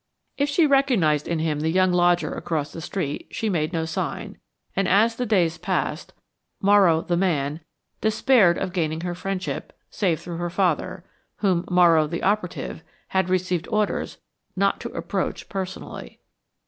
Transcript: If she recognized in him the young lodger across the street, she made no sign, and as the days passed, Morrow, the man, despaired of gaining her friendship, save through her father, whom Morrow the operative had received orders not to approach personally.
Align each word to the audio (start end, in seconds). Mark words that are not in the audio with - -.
If 0.35 0.49
she 0.49 0.65
recognized 0.65 1.27
in 1.27 1.37
him 1.37 1.59
the 1.59 1.69
young 1.69 1.91
lodger 1.91 2.33
across 2.33 2.71
the 2.71 2.81
street, 2.81 3.27
she 3.29 3.49
made 3.51 3.71
no 3.71 3.85
sign, 3.85 4.39
and 4.75 4.87
as 4.87 5.15
the 5.15 5.27
days 5.27 5.59
passed, 5.59 6.11
Morrow, 6.59 7.01
the 7.01 7.15
man, 7.15 7.59
despaired 8.01 8.57
of 8.57 8.73
gaining 8.73 9.01
her 9.01 9.13
friendship, 9.13 9.77
save 9.91 10.19
through 10.19 10.37
her 10.37 10.49
father, 10.49 11.05
whom 11.35 11.65
Morrow 11.69 12.07
the 12.07 12.23
operative 12.23 12.81
had 13.09 13.29
received 13.29 13.67
orders 13.67 14.17
not 14.55 14.79
to 14.79 14.89
approach 14.89 15.47
personally. 15.49 16.19